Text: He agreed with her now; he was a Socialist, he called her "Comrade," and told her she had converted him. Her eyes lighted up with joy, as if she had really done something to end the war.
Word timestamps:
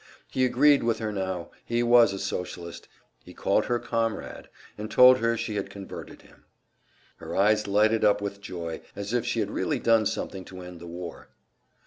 He 0.31 0.43
agreed 0.45 0.81
with 0.81 0.97
her 0.97 1.11
now; 1.11 1.51
he 1.63 1.83
was 1.83 2.11
a 2.11 2.17
Socialist, 2.17 2.87
he 3.23 3.35
called 3.35 3.65
her 3.65 3.77
"Comrade," 3.77 4.49
and 4.75 4.89
told 4.89 5.19
her 5.19 5.37
she 5.37 5.57
had 5.57 5.69
converted 5.69 6.23
him. 6.23 6.45
Her 7.17 7.35
eyes 7.35 7.67
lighted 7.67 8.03
up 8.03 8.19
with 8.19 8.41
joy, 8.41 8.81
as 8.95 9.13
if 9.13 9.27
she 9.27 9.41
had 9.41 9.51
really 9.51 9.77
done 9.77 10.07
something 10.07 10.43
to 10.45 10.61
end 10.61 10.81
the 10.81 10.87
war. 10.87 11.29